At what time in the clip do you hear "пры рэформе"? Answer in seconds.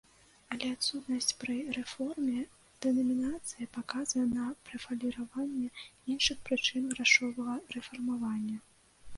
1.41-2.39